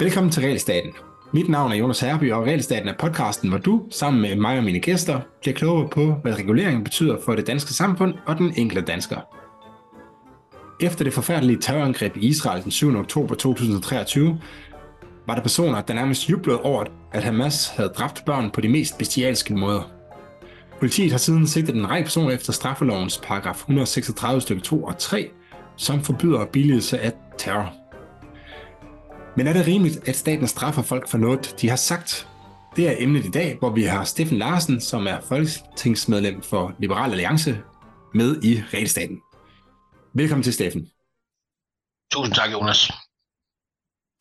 [0.00, 0.92] Velkommen til Realstaten.
[1.32, 4.64] Mit navn er Jonas Herby, og Realstaten er podcasten, hvor du, sammen med mig og
[4.64, 8.82] mine gæster, bliver klogere på, hvad reguleringen betyder for det danske samfund og den enkelte
[8.92, 9.16] dansker.
[10.80, 12.96] Efter det forfærdelige terrorangreb i Israel den 7.
[12.96, 14.40] oktober 2023,
[15.26, 18.98] var der personer, der nærmest jublede over, at Hamas havde dræbt børn på de mest
[18.98, 19.93] bestialske måder.
[20.84, 25.30] Politiet har siden sigtet en række personer efter straffelovens paragraf 136 stykke 2 og 3,
[25.76, 27.72] som forbyder billigelse af terror.
[29.36, 32.28] Men er det rimeligt, at staten straffer folk for noget, de har sagt?
[32.76, 37.10] Det er emnet i dag, hvor vi har Steffen Larsen, som er folketingsmedlem for Liberal
[37.10, 37.58] Alliance,
[38.14, 39.20] med i Regelstaten.
[40.14, 40.88] Velkommen til, Steffen.
[42.12, 42.92] Tusind tak, Jonas.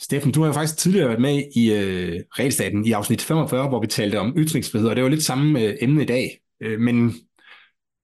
[0.01, 3.81] Steffen, du har jo faktisk tidligere været med i øh, Regelstaten i afsnit 45, hvor
[3.81, 6.39] vi talte om ytringsfrihed, og det var lidt samme øh, emne i dag.
[6.61, 7.13] Øh, men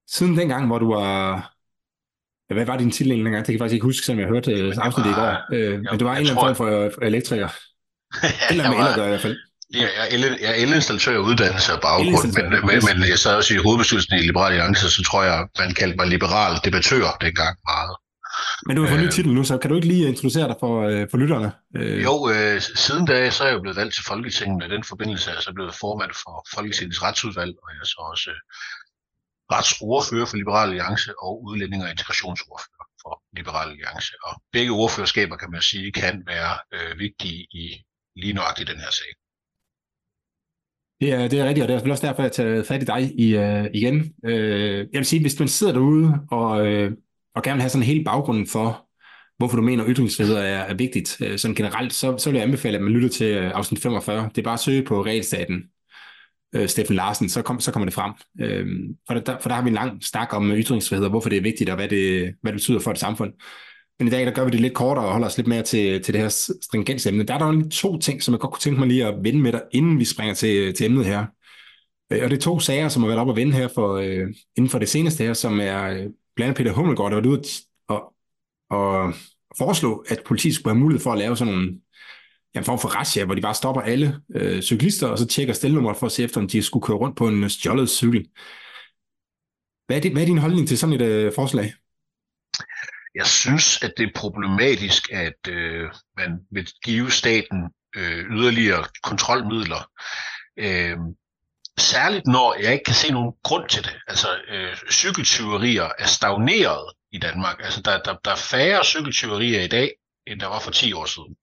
[0.08, 1.50] siden dengang, hvor du var
[2.50, 3.38] Ja, hvad var din titel dengang?
[3.38, 5.54] Det kan jeg faktisk ikke huske, som jeg hørte øh, afsnittet i går.
[5.54, 7.50] Øh, jo, men du var en eller anden form for, for elektriker.
[8.52, 9.38] eller med el i hvert fald.
[9.74, 13.36] Ja, jeg er, jeg er elinstallatør af uddannelse og baggrund, men, men, men jeg sad
[13.36, 17.56] også i hovedbestyrelsen i Liberal Alliance, så tror jeg, man kaldte mig liberal debattør dengang
[17.72, 17.94] meget.
[18.66, 20.56] Men du har fået øh, ny titel nu, så kan du ikke lige introducere dig
[20.60, 21.52] for, øh, for lytterne?
[21.76, 22.04] Øh.
[22.04, 25.34] Jo, øh, siden da så er jeg blevet valgt til Folketinget, og den forbindelse er
[25.34, 28.32] jeg så blevet formand for Folketingets retsudvalg, og jeg er så også
[29.52, 34.14] retsordfører for Liberal Alliance og udlænding- og integrationsordfører for Liberal Alliance.
[34.24, 37.84] Og begge ordførerskaber, kan man sige, kan være øh, vigtige i
[38.16, 39.12] lige nøjagtigt den her sag.
[41.02, 42.86] Det er, det er rigtigt, og det er også derfor, jeg har taget fat i
[42.86, 44.14] dig i, uh, igen.
[44.24, 44.32] Uh,
[44.94, 46.92] jeg vil sige, hvis man sidder derude og, uh,
[47.36, 48.86] og gerne vil have sådan en hel baggrunden for,
[49.38, 52.46] hvorfor du mener, at ytringsfrihed er, er vigtigt, uh, sådan generelt, så, så vil jeg
[52.46, 54.30] anbefale, at man lytter til uh, afsnit 45.
[54.36, 55.64] Det er bare at søge på regelstaten
[56.56, 58.14] øh, Steffen Larsen, så, kom, så kommer det frem.
[58.42, 58.68] Øh,
[59.08, 61.38] for, der, for der har vi en lang snak om øh, ytringsfrihed, og hvorfor det
[61.38, 63.34] er vigtigt, og hvad det, hvad det betyder for et samfund.
[64.00, 66.04] Men i dag, der gør vi det lidt kortere og holder os lidt mere til,
[66.04, 67.24] til det her stringensemne.
[67.24, 69.40] Der er der lige to ting, som jeg godt kunne tænke mig lige at vende
[69.40, 71.26] med dig, inden vi springer til, til emnet her.
[72.12, 74.28] Øh, og det er to sager, som har været op at vende her for, øh,
[74.58, 76.08] inden for det seneste her, som er
[76.40, 77.44] blandt andet Peter Hummelgaard, der var ude
[77.88, 78.14] og,
[78.70, 79.14] og
[79.58, 81.80] foreslå, at politiet skulle have mulighed for at lave sådan nogle
[82.56, 85.98] en form for razzia, hvor de bare stopper alle øh, cyklister, og så tjekker stelnummeret
[85.98, 88.30] for at se efter, om de skulle køre rundt på en stjålet cykel.
[89.88, 91.74] Hvad er, det, hvad er din holdning til sådan et øh, forslag?
[93.16, 97.60] Jeg synes, at det er problematisk, at øh, man vil give staten
[97.96, 99.92] øh, yderligere kontrolmidler.
[100.58, 100.98] Øh,
[101.78, 103.96] særligt når jeg ikke kan se nogen grund til det.
[104.08, 107.56] Altså, øh, cykeltyverier er stagneret i Danmark.
[107.64, 109.92] Altså, der, der, der er færre cykeltyverier i dag,
[110.28, 111.36] end der var for 10 år siden.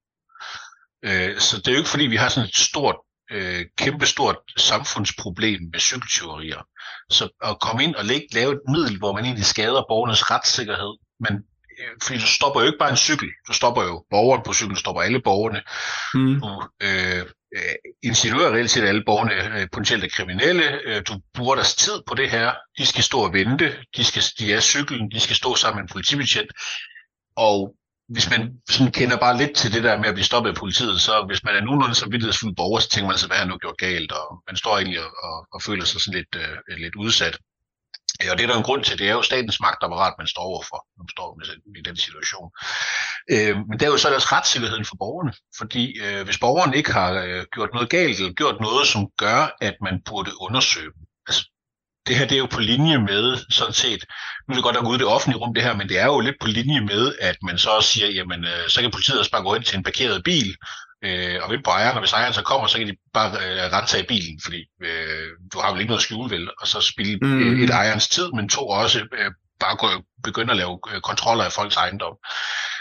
[1.05, 2.97] Øh, så det er jo ikke fordi, vi har sådan et stort,
[3.31, 6.63] øh, kæmpestort samfundsproblem med cykeltyverier.
[7.11, 10.99] Så at komme ind og lægge, lave et middel, hvor man egentlig skader borgernes retssikkerhed,
[11.21, 11.35] men
[11.81, 14.77] øh, fordi du stopper jo ikke bare en cykel, du stopper jo borgeren på cyklen,
[14.77, 15.63] stopper alle borgerne.
[16.15, 16.41] Mm.
[16.41, 17.27] Du øh,
[17.57, 20.81] øh insinuerer reelt set, alle borgerne øh, potentielt er kriminelle.
[20.85, 22.53] Øh, du bruger deres tid på det her.
[22.79, 23.77] De skal stå og vente.
[23.97, 25.11] De, skal, de er cyklen.
[25.11, 26.51] De skal stå sammen med en politibetjent.
[27.37, 27.75] Og
[28.09, 28.41] hvis man
[28.71, 31.45] sådan kender bare lidt til det der med at blive stoppet af politiet, så hvis
[31.45, 34.43] man er nogenlunde samvittighedsfuld borger, så tænker man sig, hvad har nu gjort galt, og
[34.49, 37.39] man står egentlig og, og, og føler sig sådan lidt, øh, lidt udsat.
[38.25, 40.43] Ja, og det er der en grund til, det er jo statens magtapparat, man står
[40.43, 41.41] overfor, når man står
[41.79, 42.51] i den situation.
[43.31, 46.93] Øh, men det er jo så også retssikkerheden for borgerne, fordi øh, hvis borgeren ikke
[46.93, 51.03] har øh, gjort noget galt, eller gjort noget, som gør, at man burde undersøge dem,
[51.27, 51.43] altså
[52.07, 54.05] det her det er jo på linje med, sådan set,
[54.49, 55.99] nu er det godt at gå ud i det offentlige rum det her, men det
[55.99, 58.91] er jo lidt på linje med, at man så også siger, jamen øh, så kan
[58.91, 60.57] politiet også bare gå ind til en parkeret bil,
[61.05, 63.99] øh, og på ejeren, og hvis ejeren så kommer, så kan de bare øh, rense
[63.99, 67.19] af bilen, fordi øh, du har vel ikke noget at skjule vel, og så spille
[67.23, 67.39] mm.
[67.43, 69.31] øh, et ejerens tid, men to også øh,
[69.61, 69.89] bare gå,
[70.25, 72.17] begynde at lave øh, kontroller af folks ejendom.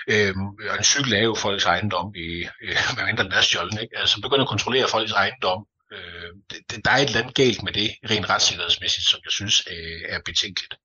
[0.10, 0.34] Øh,
[0.70, 2.78] og en cykel er jo folks ejendom, i, øh,
[3.08, 3.98] mindre den er stjålen, ikke?
[3.98, 5.66] Altså begynde at kontrollere folks ejendom,
[5.96, 6.32] Øh,
[6.70, 10.02] det, der er et eller andet galt med det, rent retssikkerhedsmæssigt, som jeg synes øh,
[10.10, 10.76] er betænkeligt.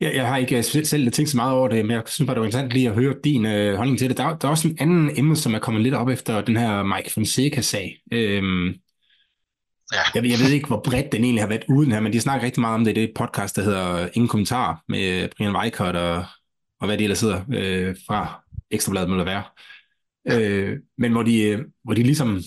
[0.00, 2.40] Ja, jeg har ikke selv tænkt så meget over det, men jeg synes bare, det
[2.40, 4.16] var interessant lige at høre din øh, holdning til det.
[4.16, 6.82] Der, der er også en anden emne, som er kommet lidt op efter den her
[6.82, 7.98] Mike Fonseca-sag.
[8.12, 8.66] Øhm,
[9.92, 10.02] ja.
[10.14, 12.46] jeg, jeg ved ikke, hvor bredt den egentlig har været uden her, men de snakker
[12.46, 16.24] rigtig meget om det i det podcast, der hedder Ingen Kommentar med Brian Weikert og,
[16.80, 19.42] og hvad de ellers sidder øh, fra Ekstrabladet må det være.
[20.30, 22.42] Øh, men hvor de, øh, hvor de ligesom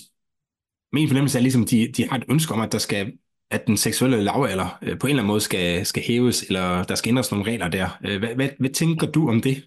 [0.94, 3.14] min fornemmelse er ligesom, de, de har et ønske om, at der skal
[3.52, 6.96] at den seksuelle lavalder øh, på en eller anden måde skal, skal hæves, eller der
[6.96, 7.90] skal ændres nogle regler der.
[8.06, 9.64] Øh, hvad, hvad, hvad tænker du om det?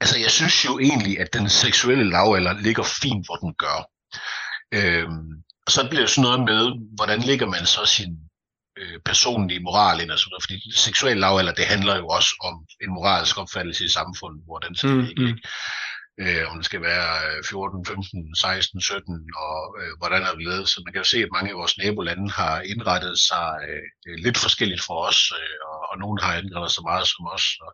[0.00, 3.90] Altså, jeg synes jo egentlig, at den seksuelle lavalder ligger fint, hvor den gør.
[4.74, 8.18] Øhm, og så bliver det sådan noget med, hvordan ligger man så sin
[8.78, 12.54] øh, personlige moral ind og sådan noget, fordi seksuel lavalder, det handler jo også om
[12.82, 15.38] en moralsk opfattelse i samfundet, hvor den skal mm, ikke, mm.
[16.20, 20.68] Øh, om det skal være 14, 15, 16, 17, og øh, hvordan er det ledet.
[20.68, 24.16] Så man kan jo se, at mange af vores nabolande har indrettet sig øh, øh
[24.24, 27.46] lidt forskelligt fra os, øh, og, og nogen har indrettet sig meget som os.
[27.64, 27.72] Og,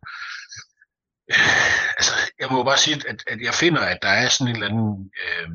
[1.33, 4.57] øh, altså, jeg må bare sige, at, at jeg finder, at der er sådan en
[4.57, 5.11] eller anden...
[5.23, 5.49] Øh,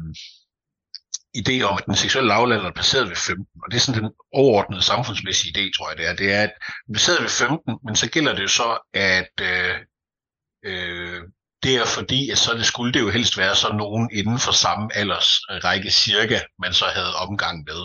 [1.41, 4.11] idé om, at den seksuelle lavlander er placeret ved 15, og det er sådan den
[4.33, 6.53] overordnede samfundsmæssige idé, tror jeg det er, det er, at
[6.87, 9.75] den er placeret ved 15, men så gælder det jo så, at øh,
[10.65, 11.21] øh,
[11.67, 14.51] det er fordi, at så det skulle det jo helst være så nogen inden for
[14.51, 17.81] samme aldersrække øh, cirka, man så havde omgang med,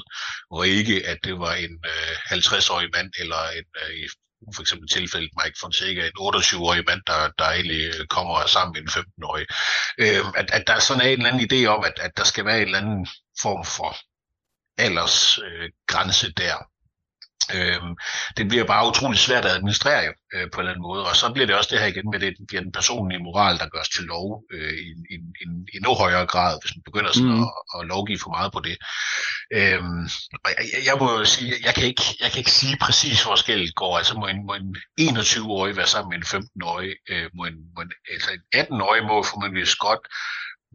[0.50, 4.06] og ikke at det var en øh, 50-årig mand eller en, øh, i
[4.54, 8.80] for eksempel tilfældet Mike Fonseca, en 28-årig mand, der, der egentlig øh, kommer sammen med
[8.82, 9.46] en 15-årig.
[9.98, 12.44] Øh, at, at der sådan er en eller anden idé om, at, at der skal
[12.44, 13.06] være en eller anden
[13.42, 13.96] form for
[14.78, 16.56] aldersgrænse øh, der.
[17.56, 17.92] Øhm,
[18.36, 21.32] det bliver bare utrolig svært at administrere øh, på en eller anden måde, og så
[21.32, 24.04] bliver det også det her igen med, det bliver den personlige moral, der gøres til
[24.04, 27.42] lov øh, i, i, i, i endnu højere grad, hvis man begynder sådan mm.
[27.42, 28.76] at, at lovgive for meget på det.
[29.58, 30.02] Øhm,
[30.44, 33.36] og jeg, jeg må jo sige, jeg kan ikke, jeg kan ikke sige præcis, hvor
[33.36, 33.98] skældet går.
[33.98, 37.80] Altså må en, må en 21-årig være sammen med en 15-årig, øh, må en, må
[37.82, 40.02] en, altså en 18-årig må formentlig godt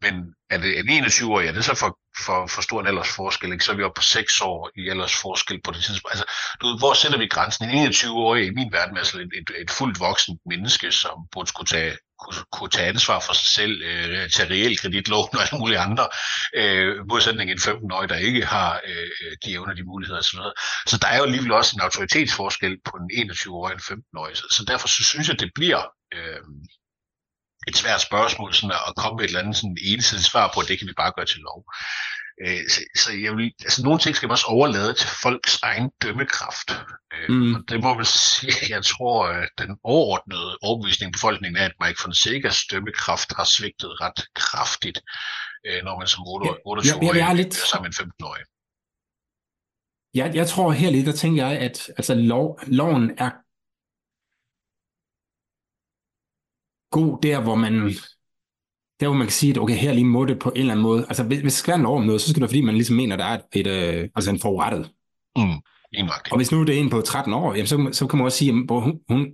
[0.01, 3.51] men er det en 21-årig, er det så for, for, for stor en aldersforskel?
[3.51, 3.65] Ikke?
[3.65, 6.13] Så er vi oppe på 6 år i aldersforskel på det tidspunkt.
[6.13, 6.25] Altså,
[6.61, 7.69] du ved, hvor sætter vi grænsen?
[7.69, 11.49] En 21-årig i min verden er altså et, et, et fuldt voksen menneske, som burde
[11.49, 15.59] skulle tage, kunne, kunne tage ansvar for sig selv, øh, tage reelt kreditlån og alle
[15.59, 16.07] mulige andre,
[16.55, 20.37] øh, modsætning en 15-årig, der ikke har øh, de evner, de muligheder osv.
[20.37, 24.37] Så, så der er jo alligevel også en autoritetsforskel på en 21-årig og en 15-årig.
[24.37, 25.81] Så, så derfor så synes jeg, det bliver...
[26.13, 26.41] Øh,
[27.67, 30.67] et svært spørgsmål sådan at komme med et eller andet sådan ensidigt svar på, at
[30.67, 31.59] det kan vi bare gøre til lov.
[32.45, 35.89] Øh, så, så jeg vil, altså nogle ting skal man også overlade til folks egen
[36.01, 36.69] dømmekraft.
[37.15, 37.55] Øh, mm.
[37.55, 41.77] Og det må man sige, jeg tror, at den overordnede overbevisning i befolkningen er, at
[41.83, 44.99] Mike Fonsecas dømmekraft har svigtet ret kraftigt,
[45.67, 47.53] øh, når man som 28-årig ja, lidt...
[47.53, 48.43] sammen med en 15-årig.
[50.13, 53.31] Jeg, jeg tror her lidt, der tænker jeg, at altså, lov, loven er
[56.91, 57.91] god der, hvor man
[58.99, 60.83] der hvor man kan sige, at okay, her lige må det på en eller anden
[60.83, 61.05] måde.
[61.07, 62.75] Altså, hvis, hvis det skal være en om noget, så skal det være, fordi man
[62.75, 64.91] ligesom mener, at der er et, et, øh, altså en forurettet.
[65.35, 65.51] Mm,
[66.31, 68.37] og hvis nu det er en på 13 år, jamen, så, så kan man også
[68.37, 69.27] sige, at hun, hun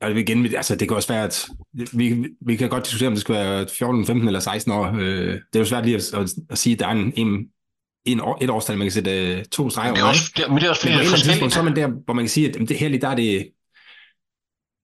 [0.00, 1.48] altså, igen, altså, det kan også være, at
[1.92, 4.92] vi, vi kan godt diskutere, om det skal være 14, 15 eller 16 år.
[4.94, 7.46] Øh, det er jo svært lige at, at, at sige, at der er en, en,
[8.04, 9.96] en år, et årstal, man kan sætte uh, to streger over.
[9.96, 11.86] Men det er også, det, men det er også men på så er man der,
[12.04, 13.48] hvor man kan sige, at det her lige, der er det,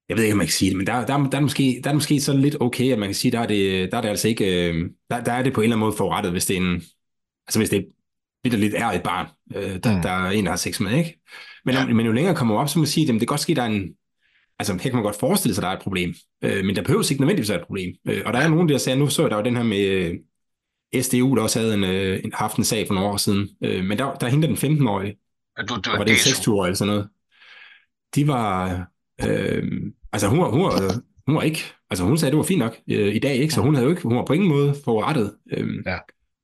[0.08, 1.90] jeg ved ikke, om man kan sige det, men der, der, der, er, måske, der
[1.90, 4.08] er måske så lidt okay, at man kan sige, der er det, der er det
[4.08, 6.56] altså ikke, øh, der, der er det på en eller anden måde forrettet, hvis det
[6.56, 6.74] er en,
[7.46, 7.86] altså hvis det
[8.44, 9.26] er lidt er et barn,
[9.56, 10.02] øh, der, mm.
[10.02, 11.20] der er en, der har sex med, ikke?
[11.64, 11.86] Men, ja.
[11.86, 13.62] men jo længere kommer op, så må man sige, at det kan godt ske, der
[13.62, 13.94] er en,
[14.58, 16.14] altså her kan man godt forestille sig, at der er et problem,
[16.44, 17.94] øh, men der behøver ikke nødvendigvis være et problem.
[18.08, 19.84] Øh, og der er nogen, der siger, nu så jeg, der var den her med
[20.94, 23.84] øh, SDU, der også havde en, øh, haft en sag for nogle år siden, øh,
[23.84, 25.18] men der, der hentede den 15-årige,
[25.68, 27.08] du, du, og var det 26 år eller sådan noget.
[28.14, 28.86] De var,
[29.26, 29.62] øh,
[30.12, 32.58] Altså hun var, hun var, hun var ikke, altså hun sagde, at det var fint
[32.58, 33.54] nok øh, i dag, ikke?
[33.54, 35.34] så hun havde jo ikke, hun var på ingen måde forurettet.
[35.52, 35.98] Øhm, ja.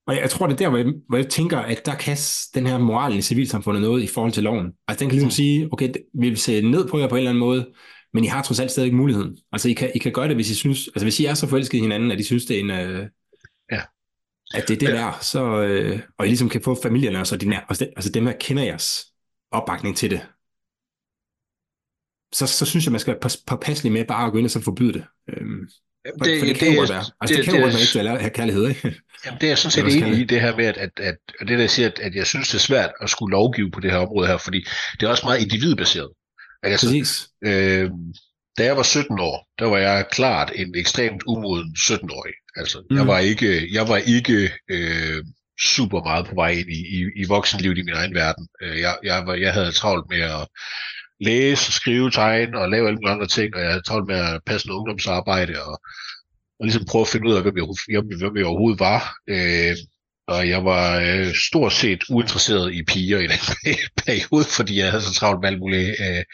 [0.07, 2.17] Og jeg, jeg tror, det er der, hvor jeg, hvor jeg tænker, at der kan
[2.55, 4.73] den her moral i civilsamfundet noget i forhold til loven.
[4.89, 7.31] Altså den kan ligesom sige, okay, vi vil se ned på jer på en eller
[7.31, 7.67] anden måde,
[8.15, 9.37] men I har trods alt stadig muligheden.
[9.53, 11.47] Altså I kan, I kan gøre det, hvis I synes, altså hvis I er så
[11.47, 13.07] forelskede i hinanden, at I synes, det er en, øh,
[13.73, 13.81] ja.
[14.55, 14.93] at det er det ja.
[14.93, 18.27] der, så, øh, og I ligesom kan få familierne, og så de nær, altså, dem
[18.27, 19.05] her kender jeres
[19.53, 20.21] opbakning til det
[22.35, 24.61] så, så synes jeg, man skal være påpasselig med bare at gå ind og så
[24.61, 25.05] forbyde det.
[25.29, 25.69] Øhm,
[26.05, 27.05] det, for det kan det, jo være.
[27.21, 28.95] Altså, det, det kan jo være ikke have kærlighed, ikke?
[29.25, 31.49] Jamen, det er jeg sådan set enig i, det her med, at, at, at, at
[31.49, 33.91] det der siger, at, at jeg synes, det er svært at skulle lovgive på det
[33.91, 34.67] her område her, fordi
[35.01, 36.11] det er også meget individbaseret.
[36.63, 37.29] Altså, Præcis.
[37.45, 37.91] Øh,
[38.59, 42.33] da jeg var 17 år, der var jeg klart en ekstremt umoden 17-årig.
[42.57, 42.97] Altså, mm.
[42.97, 45.25] jeg var ikke, jeg var ikke øh,
[45.61, 48.49] super meget på vej ind i, i, i voksenlivet i min egen verden.
[48.63, 50.49] Øh, jeg, jeg, var, jeg havde travlt med at
[51.21, 54.41] læse, skrive, tegne og lave alle mulige andre ting, og jeg havde travlt med at
[54.47, 55.81] passe noget ungdomsarbejde og,
[56.61, 57.57] og ligesom prøve at finde ud af, hvem
[57.89, 59.17] jeg, hvem jeg overhovedet var.
[59.29, 59.77] Øh,
[60.27, 63.41] og jeg var øh, stort set uinteresseret i piger i den
[64.05, 66.25] periode, fordi jeg havde så travlt med alle mulige øh,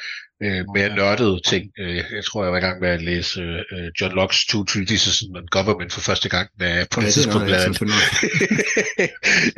[0.42, 1.64] øh, mere nørdede ting.
[1.78, 5.23] Øh, jeg tror, jeg var i gang med at læse øh, John Locke's Two Treatises
[5.37, 7.50] on Government for første gang da, på det tidspunkt.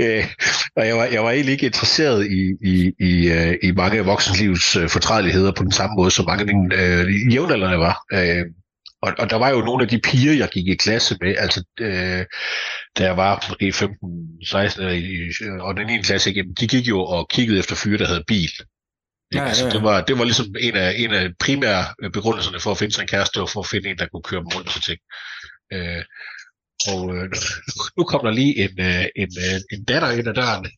[0.04, 0.24] øh,
[0.76, 4.06] og jeg var, jeg var egentlig ikke interesseret i, i, i, øh, i mange af
[4.06, 8.04] voksenlivets øh, fortrædeligheder på den samme måde, som mange af mine øh, jævnaldrende var.
[8.12, 8.44] Øh,
[9.02, 11.64] og, og der var jo nogle af de piger, jeg gik i klasse med, altså
[11.80, 12.24] øh,
[12.98, 13.98] da jeg var måske 15,
[14.44, 18.06] 16 i, og den ene klasse igennem, de gik jo og kiggede efter fyre, der
[18.06, 18.50] havde bil.
[19.34, 19.70] Ja, ja, altså, ja.
[19.70, 23.02] Det, var, det var ligesom en af, en af primære begrundelserne for at finde sig
[23.02, 24.98] en kæreste, og for at finde en, der kunne køre dem rundt til ting.
[25.72, 26.04] Øh,
[26.92, 27.28] og øh,
[27.96, 30.66] nu kommer der lige en, øh, en, øh, en datter ind ad døren.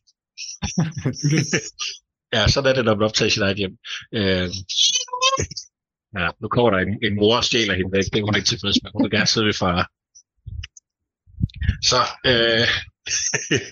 [2.35, 3.77] ja, sådan er det, når man optager sit eget hjem.
[4.13, 4.49] Øh,
[6.17, 8.03] ja, nu kommer der en, en mor og stjæler hende væk.
[8.13, 8.91] Det er hun ikke tilfreds med.
[8.91, 9.91] Hun vil gerne sidde ved far.
[11.91, 12.67] Så, øh,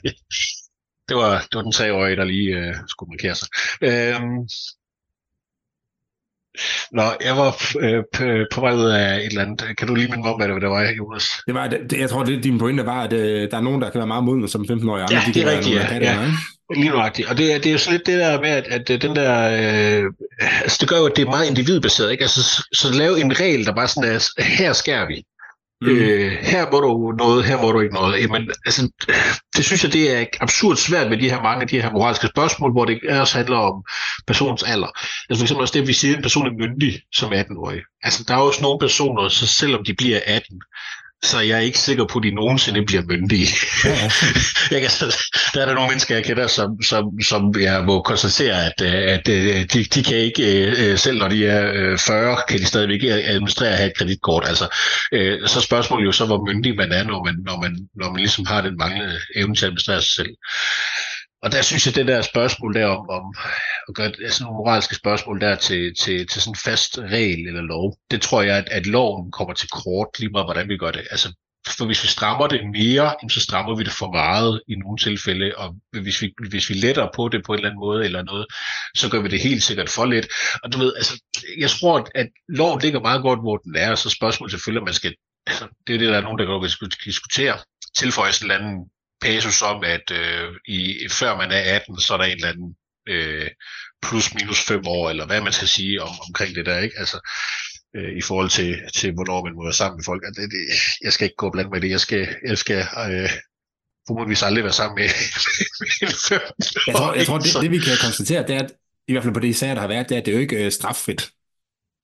[1.09, 3.47] det, var, det var den treårige, der lige øh, skulle markere sig.
[3.81, 4.21] Øh,
[6.91, 8.03] Nå, jeg var øh,
[8.53, 9.77] på vej ud af et eller andet.
[9.77, 11.29] Kan du lige minde mig om, hvad det var, Jonas?
[11.47, 13.89] Det var, det, jeg tror, det din pointe var, at øh, der er nogen, der
[13.89, 15.05] kan være meget modne som 15-årige.
[15.11, 15.95] Ja, de det er rigtigt, ja.
[16.01, 16.31] ja.
[16.75, 17.29] Lige nøjagtigt.
[17.29, 19.33] Og det, det er jo sådan lidt det der med, at, at øh, den der...
[20.01, 20.03] Øh,
[20.63, 22.11] altså det gør jo, at det er meget individbaseret.
[22.11, 22.21] Ikke?
[22.21, 25.23] Altså, så, så lave en regel, der bare sådan er, her skærer vi.
[25.83, 25.89] Mm.
[25.89, 28.21] Øh, her må du noget, her må du ikke noget.
[28.21, 28.89] Jamen, altså,
[29.55, 32.27] det synes jeg, det er absurd svært med de her mange af de her moralske
[32.27, 33.83] spørgsmål, hvor det også handler om
[34.27, 34.87] personens alder.
[35.29, 37.81] Altså for eksempel også det, vi siger, at en person er myndig som 18-årig.
[38.03, 40.61] Altså, der er også nogle personer, så selvom de bliver 18,
[41.23, 43.47] så jeg er ikke sikker på, at de nogensinde bliver myndige.
[43.85, 44.11] Ja.
[44.73, 44.89] jeg kan,
[45.53, 49.29] der er der nogle mennesker, jeg kender, som, som, som jeg må konstatere, at, at,
[49.29, 50.43] at de, de kan ikke,
[50.91, 54.43] øh, selv når de er 40, øh, kan de stadigvæk administrere at have et kreditkort.
[54.47, 54.75] Altså,
[55.11, 58.19] øh, så spørgsmålet jo så, hvor myndig man er, når man, når man, når man
[58.19, 60.35] ligesom har den manglende evne til at administrere sig selv.
[61.43, 63.33] Og der synes jeg, det der spørgsmål der om, om
[63.87, 67.47] at gøre sådan altså nogle moralske spørgsmål der til, til, til sådan en fast regel
[67.47, 70.77] eller lov, det tror jeg, at, at loven kommer til kort lige meget, hvordan vi
[70.77, 71.07] gør det.
[71.11, 71.33] Altså,
[71.67, 75.53] for hvis vi strammer det mere, så strammer vi det for meget i nogle tilfælde,
[75.57, 78.45] og hvis vi, hvis vi letter på det på en eller anden måde eller noget,
[78.95, 80.27] så gør vi det helt sikkert for lidt.
[80.63, 81.21] Og du ved, altså,
[81.57, 84.85] jeg tror, at loven ligger meget godt, hvor den er, og så spørgsmålet selvfølgelig, at
[84.85, 85.13] man skal,
[85.47, 87.57] altså, det er det, der er nogen, der kan vil diskutere,
[87.97, 88.79] tilføjes en eller anden
[89.23, 92.75] passus om, at øh, i, før man er 18, så er der en eller anden
[93.07, 93.49] øh,
[94.01, 96.99] plus minus 5 år, eller hvad man skal sige om, omkring det der, ikke?
[96.99, 97.17] Altså,
[97.95, 100.21] øh, i forhold til, til, hvornår man må være sammen med folk.
[100.35, 100.61] Det, det,
[101.01, 101.89] jeg skal ikke gå blandt med det.
[101.89, 103.29] Jeg skal, jeg skal øh,
[104.07, 105.09] formodentligvis aldrig være sammen med,
[106.87, 108.71] Jeg tror, jeg tror det, det, vi kan konstatere, det er, at
[109.07, 110.41] i hvert fald på det sager, der har været, det er, at det er jo
[110.41, 111.31] ikke øh, straffrit.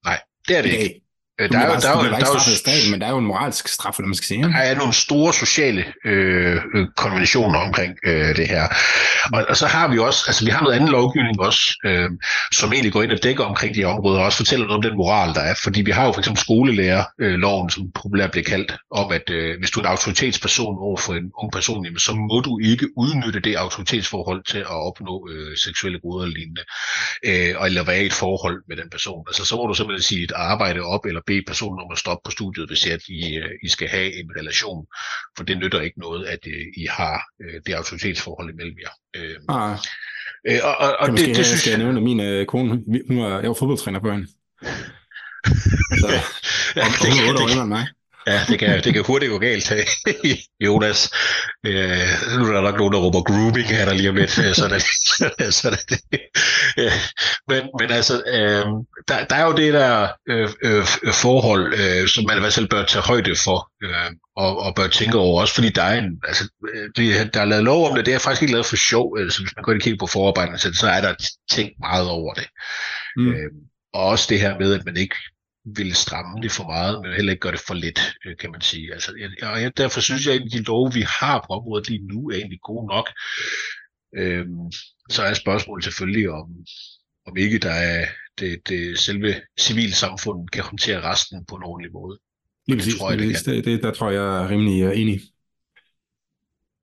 [0.05, 1.01] Nej, det er det ikke.
[1.39, 3.25] Øh, der er, jo, der, er, der, er jo, staten, men der er jo en
[3.25, 4.43] moralsk straf, eller man skal sige.
[4.43, 8.63] Der er nogle store sociale øh, øh, konventioner omkring øh, det her.
[9.33, 12.09] Og, og så har vi også, altså vi har noget anden lovgivning også, øh,
[12.51, 14.89] som egentlig går ind og dækker omkring de her områder, og også fortæller noget om
[14.89, 15.53] den moral, der er.
[15.63, 19.59] Fordi vi har jo for eksempel skolelærerloven, øh, som populært bliver kaldt, om at øh,
[19.59, 22.87] hvis du er en autoritetsperson over for en ung person, jamen, så må du ikke
[22.97, 26.63] udnytte det autoritetsforhold til at opnå øh, seksuelle goder eller lignende,
[27.25, 29.23] øh, eller være i et forhold med den person.
[29.27, 32.21] Altså så må du simpelthen sige et arbejde op, eller bede personen om at stoppe
[32.25, 34.81] på studiet, hvis at I, øh, I skal have en relation.
[35.35, 38.93] For det nytter ikke noget, at øh, I har øh, det autoritetsforhold imellem jer.
[39.49, 39.77] ah.
[40.49, 41.77] Øh, og, og, og det, det, det synes jeg...
[41.77, 42.69] nævne, at min øh, kone,
[43.07, 44.27] hun var, jeg var fodboldtræner på hende.
[46.01, 46.07] Så,
[46.75, 47.85] ja, det, hun er 8 år end mig.
[48.27, 49.73] Ja, det kan, det kan hurtigt gå galt,
[50.65, 51.11] Jonas.
[51.65, 52.07] Øh,
[52.37, 54.31] nu er der nok nogen, der råber grooming her der lige om lidt.
[54.31, 54.83] Så det,
[55.59, 56.21] så det,
[57.47, 58.65] men, men altså, øh,
[59.07, 62.69] der, der er jo det der øh, øh, forhold, øh, som man i hvert fald
[62.69, 66.21] bør tage højde for, øh, og, og bør tænke over også, fordi der er en,
[66.27, 66.49] altså,
[66.95, 69.41] det, der er lavet lov om det, det er faktisk ikke lavet for sjov, altså
[69.41, 71.13] hvis man går ind og kigger på forarbejderne, så er der
[71.51, 72.47] tænkt meget over det.
[73.17, 73.29] Mm.
[73.29, 73.51] Øh,
[73.93, 75.15] og også det her med, at man ikke
[75.75, 78.61] vil stramme det for meget, men heller ikke gøre det for let, øh, kan man
[78.61, 78.93] sige.
[78.93, 82.07] Altså, jeg, og jeg, derfor synes jeg, at de love, vi har på området lige
[82.07, 83.09] nu, er egentlig gode nok.
[84.15, 84.71] Øhm,
[85.09, 86.47] så er spørgsmålet selvfølgelig, om,
[87.27, 88.05] om ikke der er
[88.39, 92.19] det, det selve civilsamfundet kan håndtere resten på en ordentlig måde.
[92.67, 95.21] Lige præcis, det, tror jeg, det, det, det, der tror jeg er rimelig uh, enig.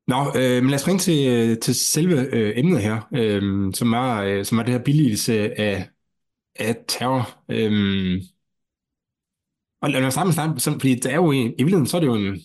[0.07, 3.93] Nå, øh, men lad os ringe til, øh, til selve øh, emnet her, øh, som,
[3.93, 5.89] er, øh, som er det her billigelse af,
[6.55, 7.45] af terror.
[7.49, 8.23] Øh,
[9.83, 12.01] og lad os med starte, sådan, fordi det er jo i, i virkeligheden, så er
[12.01, 12.41] det jo en,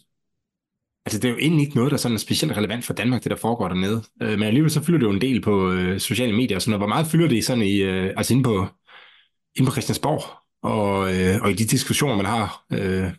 [1.05, 3.31] altså det er jo egentlig ikke noget, der sådan er specielt relevant for Danmark, det
[3.31, 4.03] der foregår dernede.
[4.21, 6.71] Øh, men alligevel så fylder det jo en del på øh, sociale medier og sådan
[6.71, 6.79] noget.
[6.79, 8.67] Hvor meget fylder det sådan i, øh, altså inde på,
[9.55, 10.23] inde på Christiansborg
[10.63, 12.65] og, øh, og i de diskussioner, man har?
[12.71, 13.11] Øh,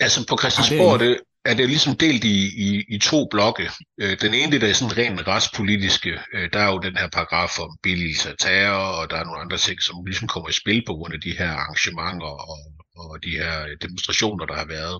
[0.00, 3.70] altså på Christiansborg, det, er det ligesom delt i, i, i to blokke.
[4.00, 7.58] Øh, den ene, der er sådan rent retspolitiske, øh, der er jo den her paragraf
[7.58, 10.82] om billigelse af terror, og der er nogle andre ting, som ligesom kommer i spil
[10.86, 12.58] på grund af de her arrangementer og,
[12.96, 14.98] og de her demonstrationer, der har været.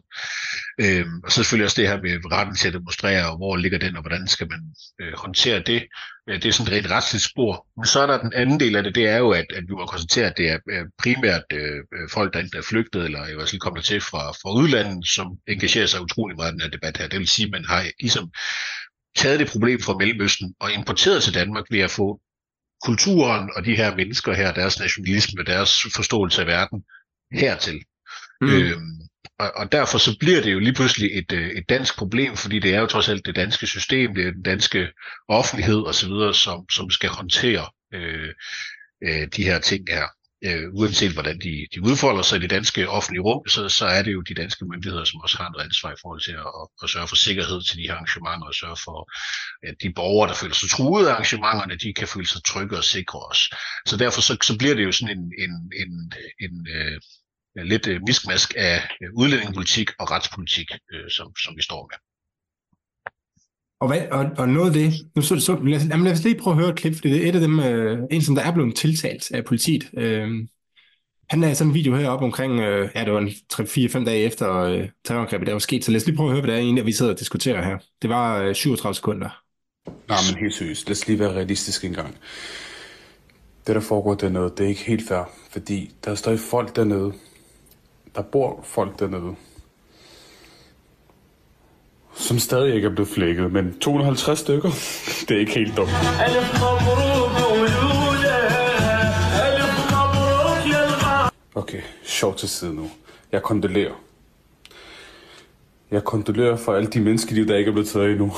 [0.80, 3.78] Øhm, og så selvfølgelig også det her med retten til at demonstrere, og hvor ligger
[3.78, 4.60] den, og hvordan skal man
[5.00, 5.86] øh, håndtere det.
[6.28, 7.66] Øh, det er sådan et rent retsligt spor.
[7.76, 9.72] Men så er der den anden del af det, det er jo, at, at vi
[9.72, 10.58] må konstatere, at det er
[11.02, 14.32] primært øh, øh, folk, der enten er flygtet, eller i hvert fald kommer til fra,
[14.32, 17.08] fra udlandet, som engagerer sig utrolig meget i den her debat her.
[17.08, 18.30] Det vil sige, at man har ligesom
[19.16, 22.20] taget det problem fra Mellemøsten og importeret til Danmark ved at få
[22.84, 26.84] kulturen og de her mennesker her, deres nationalisme, deres forståelse af verden
[27.32, 27.84] hertil.
[28.40, 28.48] Mm.
[28.48, 28.98] Øhm,
[29.38, 32.58] og, og derfor så bliver det jo lige pludselig et, øh, et dansk problem, fordi
[32.58, 34.88] det er jo trods alt det danske system, det er den danske
[35.28, 38.34] offentlighed osv., som, som skal håndtere øh,
[39.04, 40.06] øh, de her ting her.
[40.46, 44.02] Øh, uanset hvordan de, de udfolder sig i det danske offentlige rum, så, så er
[44.02, 46.66] det jo de danske myndigheder, som også har noget ansvar i forhold til at, at,
[46.82, 48.98] at sørge for sikkerhed til de her arrangementer, og sørge for,
[49.68, 52.84] at de borgere, der føler sig truet af arrangementerne, de kan føle sig trygge og
[52.84, 53.40] sikre os.
[53.86, 55.92] Så derfor så, så bliver det jo sådan en, en, en,
[56.44, 61.62] en, en øh, lidt øh, miskmask af øh, udlændingepolitik og retspolitik, øh, som, som vi
[61.62, 61.98] står med.
[63.84, 66.38] Og, hvad, og, og noget af det, nu så, så lad, os, lad os lige
[66.38, 68.42] prøve at høre et klip, fordi det er et af dem, øh, en som der
[68.42, 69.90] er blevet tiltalt af politiet.
[69.96, 70.28] Øh,
[71.30, 74.88] han lavede sådan en video heroppe omkring, øh, ja det var 3-4-5 dage efter øh,
[75.04, 76.86] terrorangrebet, der var sket, så lad os lige prøve at høre, hvad det er egentlig,
[76.86, 77.78] vi sidder og diskuterer her.
[78.02, 79.42] Det var øh, 37 sekunder.
[80.08, 82.16] Nej, men helt seriøst, lad os lige være realistisk engang.
[83.66, 87.12] Det, der foregår dernede, det er ikke helt fair, fordi der er stadig folk dernede,
[88.14, 89.34] der bor folk dernede,
[92.16, 94.70] som stadig ikke er blevet flækket, men 250 stykker,
[95.28, 95.90] det er ikke helt dumt.
[101.54, 102.90] Okay, sjov til side nu.
[103.32, 103.94] Jeg kondolerer.
[105.90, 108.32] Jeg kondolerer for alle de menneskeliv, der ikke er blevet taget endnu.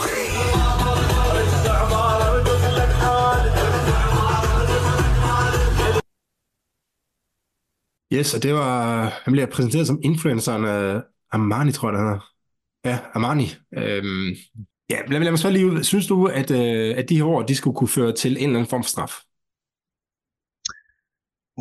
[8.12, 11.02] Yes, og det var, han bliver præsenteret som influenceren af
[11.33, 12.36] Armani, tror jeg, han er.
[12.87, 13.47] Ja, Armani.
[13.76, 14.28] Øhm,
[14.90, 15.85] ja, lad, lad mig så lige ud.
[15.85, 18.49] Synes du, at, øh, at de her år, de skulle kunne føre til en eller
[18.49, 19.12] anden form for straf?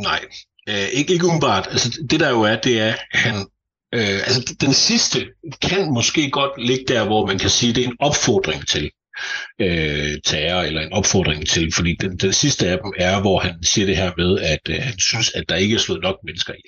[0.08, 0.22] Nej,
[0.70, 1.67] øh, ikke, ikke umiddelbart.
[1.72, 3.36] Altså, det der jo er, det er, han,
[3.94, 5.27] øh, altså den sidste
[5.62, 8.91] kan måske godt ligge der, hvor man kan sige, det er en opfordring til
[9.62, 13.63] øh, terror, eller en opfordring til, fordi den, den sidste af dem er, hvor han
[13.63, 16.53] siger det her med, at øh, han synes, at der ikke er slået nok mennesker
[16.53, 16.63] i.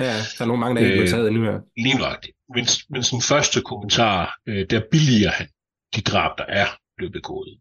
[0.00, 1.58] Ja, der er nogle mange, der ikke er blevet taget endnu her.
[1.76, 2.37] Lige nøjagtigt.
[2.54, 5.48] Men, men som første kommentar, øh, der billiger han
[5.94, 7.58] de drab, der er blevet begået.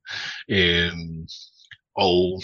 [0.50, 0.91] Øh,
[1.95, 2.41] og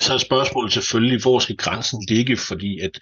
[0.00, 2.98] så er spørgsmålet selvfølgelig, hvor skal grænsen ligge, fordi at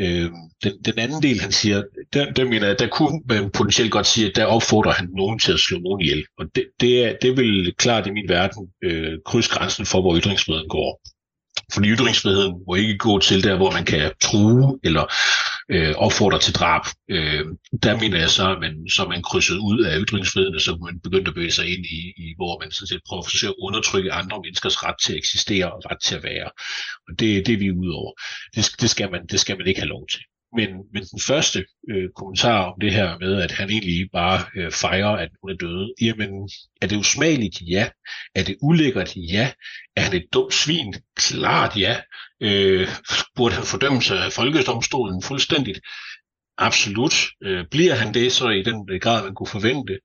[0.00, 0.30] Øh,
[0.64, 1.82] den, den anden del, han siger,
[2.12, 5.38] der, der mener jeg, der kunne man potentielt godt sige, at der opfordrer han nogen
[5.38, 6.24] til at slå nogen ihjel.
[6.38, 10.18] Og det, det, er, det vil klart i min verden øh, krydse grænsen for, hvor
[10.18, 11.00] ytringsfriheden går.
[11.72, 15.04] Fordi ytringsfriheden må ikke gå til der, hvor man kan true eller
[15.70, 16.82] øh, opfordrer til drab.
[17.10, 17.44] Øh,
[17.82, 21.28] der mener jeg så, at man, så man krydset ud af ytringsfriheden, så man begyndte
[21.28, 24.12] at bevæge sig ind i, i hvor man sådan set prøver at forsøge at undertrykke
[24.12, 26.50] andre menneskers ret til at eksistere og ret til at være.
[27.08, 28.12] Og det, det er vi ude over.
[28.54, 30.20] Det, det, skal man, det skal man ikke have lov til.
[30.56, 34.72] Men, men den første øh, kommentar om det her med, at han egentlig bare øh,
[34.72, 36.48] fejrer, at hun er døde, jamen,
[36.82, 37.60] er det usmageligt?
[37.70, 37.88] Ja.
[38.34, 39.16] Er det ulækkert?
[39.16, 39.52] Ja.
[39.96, 40.94] Er han et dumt svin?
[41.16, 41.96] Klart ja.
[42.40, 42.88] Øh,
[43.36, 45.80] burde han fordømmes af Folkedomstolen fuldstændigt?
[46.58, 47.14] Absolut.
[47.42, 49.98] Øh, bliver han det så i den grad, man kunne forvente?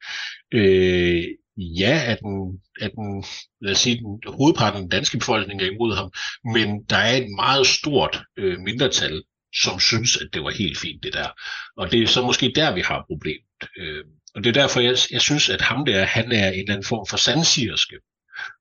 [0.53, 1.23] Øh,
[1.57, 3.23] ja, at den, at den,
[3.61, 6.11] lad os sige, den hovedparten af den danske befolkning er imod ham,
[6.53, 9.23] men der er et meget stort øh, mindretal,
[9.61, 11.29] som synes, at det var helt fint det der.
[11.77, 13.61] Og det er så måske der, vi har problemet.
[13.77, 14.03] Øh,
[14.35, 16.87] og det er derfor, jeg, jeg synes, at ham der, han er en eller anden
[16.87, 17.95] form for sandsigerske.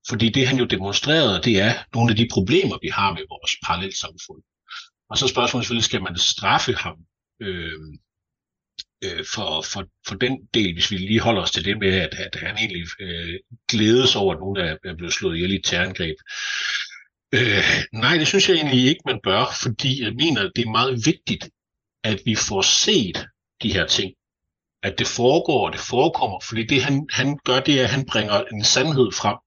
[0.08, 3.52] Fordi det, han jo demonstrerede, det er nogle af de problemer, vi har med vores
[3.66, 4.42] parallelsamfund.
[5.10, 6.96] Og så spørgsmålet selvfølgelig, skal man straffe ham
[7.42, 7.80] øh,
[9.04, 12.14] øh, for, for, for den del, hvis vi lige holder os til det med, at,
[12.14, 13.34] at han egentlig øh,
[13.68, 16.16] glædes over, at nogen er, er blevet slået ihjel i et terrorangreb.
[17.34, 21.02] Øh, nej, det synes jeg egentlig ikke, man bør, fordi jeg mener, det er meget
[21.06, 21.50] vigtigt,
[22.04, 23.26] at vi får set
[23.62, 24.12] de her ting.
[24.82, 28.06] At det foregår, og det forekommer, fordi det han, han gør, det er, at han
[28.06, 29.38] bringer en sandhed frem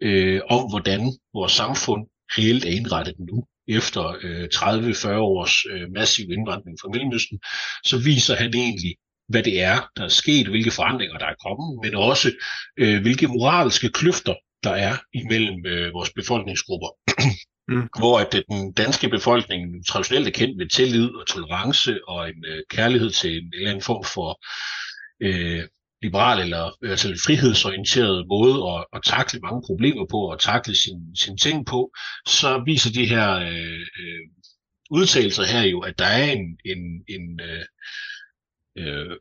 [0.00, 1.00] øh, om, hvordan
[1.34, 2.06] vores samfund
[2.38, 7.38] reelt er indrettet nu efter øh, 30-40 års øh, massiv indvandring fra Mellemøsten,
[7.84, 8.94] så viser han egentlig,
[9.28, 12.32] hvad det er, der er sket, hvilke forandringer der er kommet, men også
[12.76, 16.88] øh, hvilke moralske kløfter der er imellem øh, vores befolkningsgrupper.
[17.68, 17.88] Mm.
[17.98, 22.62] Hvor at den danske befolkning traditionelt er kendt med tillid og tolerance og en øh,
[22.70, 24.40] kærlighed til en eller anden form for
[25.20, 25.68] øh,
[26.02, 31.38] liberal eller altså frihedsorienteret måde at, at takle mange problemer på og takle sin, sin
[31.38, 31.92] ting på,
[32.26, 34.24] så viser de her øh, øh,
[34.90, 37.64] udtalelser her jo, at der er en, en, en, øh,
[38.78, 39.16] øh,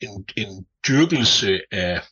[0.00, 2.02] en, en dyrkelse af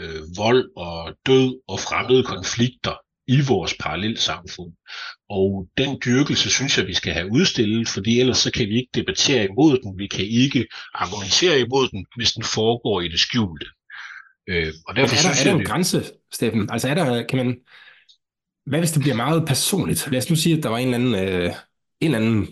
[0.00, 2.94] øh, vold og død og fremmede konflikter
[3.26, 4.72] i vores parallelsamfund.
[5.30, 8.90] Og den dyrkelse synes jeg, vi skal have udstillet, fordi ellers så kan vi ikke
[8.94, 13.66] debattere imod den, vi kan ikke argumentere imod den, hvis den foregår i det skjulte.
[14.46, 15.68] Øh, og derfor er, der, er der en det...
[15.68, 16.70] grænse, Steffen?
[16.70, 17.56] Altså er der, kan man,
[18.66, 20.08] hvad hvis det bliver meget personligt?
[20.10, 21.54] Lad os nu sige, at der var en eller anden, øh,
[22.00, 22.48] en eller anden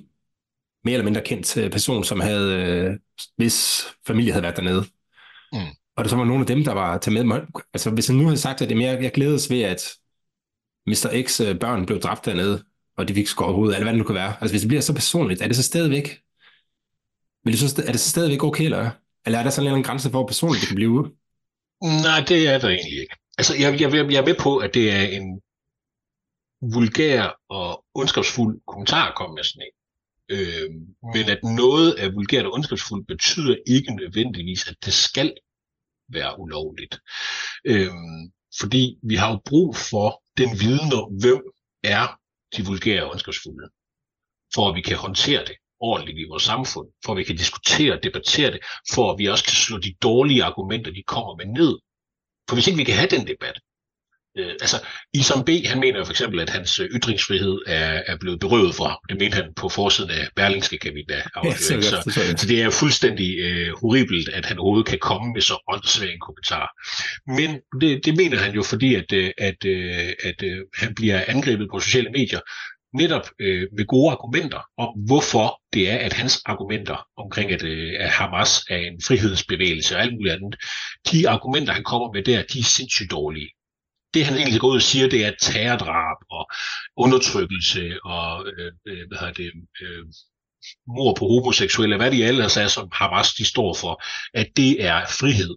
[0.84, 2.98] mere eller mindre kendt øh, person, som havde, øh,
[3.36, 4.84] hvis familie havde været dernede.
[5.52, 5.81] Mm.
[5.96, 7.40] Og der så var nogle af dem, der var til med.
[7.74, 9.82] Altså hvis han nu havde sagt, at det mere, jeg glædes ved, at
[10.86, 11.22] Mr.
[11.26, 12.64] X øh, børn blev dræbt dernede,
[12.96, 14.34] og de fik skåret hovedet, eller hvad det nu kan være.
[14.40, 16.20] Altså hvis det bliver så personligt, er det så stadigvæk,
[17.44, 18.90] vil det så, er det så stadigvæk okay, eller,
[19.26, 21.10] eller er der sådan en grænse for, hvor personligt det kan blive?
[21.82, 23.16] Nej, det er der egentlig ikke.
[23.38, 25.40] Altså jeg, jeg, jeg er med på, at det er en
[26.74, 29.74] vulgær og ondskabsfuld kommentar at komme med sådan en.
[30.34, 30.70] Øh,
[31.14, 35.34] men at noget er vulgært og ondskabsfuldt betyder ikke nødvendigvis, at det skal
[36.12, 36.98] være ulovligt.
[37.64, 37.90] Øh,
[38.60, 41.42] fordi vi har jo brug for den viden om, hvem
[41.82, 42.06] er
[42.56, 43.68] de vulgære og ondskabsfulde,
[44.54, 47.92] for at vi kan håndtere det ordentligt i vores samfund, for at vi kan diskutere
[47.92, 48.60] og debattere det,
[48.94, 51.78] for at vi også kan slå de dårlige argumenter, de kommer med ned.
[52.48, 53.56] For hvis ikke vi kan have den debat,
[54.38, 54.76] Øh, altså,
[55.14, 55.48] Isam B.
[55.66, 58.98] han mener for eksempel, at hans øh, ytringsfrihed er, er blevet berøvet for ham.
[59.08, 61.80] Det mente han på forsiden af Berlingske, kan vi da afsløre.
[61.82, 65.40] Ja, så, så, så det er fuldstændig øh, horribelt, at han overhovedet kan komme med
[65.40, 66.66] så åndssvag en kommentar.
[67.26, 71.24] Men det, det mener han jo, fordi at, øh, at, at, at, at han bliver
[71.28, 72.40] angrebet på sociale medier,
[72.94, 77.92] netop øh, med gode argumenter om, hvorfor det er, at hans argumenter omkring, at, øh,
[77.98, 80.56] at Hamas er en frihedsbevægelse og alt muligt andet,
[81.12, 83.50] de argumenter, han kommer med der, de er sindssygt dårlige
[84.14, 86.44] det han egentlig går ud og siger, det er terrordrab og
[86.96, 90.04] undertrykkelse og øh, øh hvad hedder det, øh,
[90.86, 94.02] mor på homoseksuelle, hvad de ellers er, som Hamas de står for,
[94.34, 95.54] at det er frihed.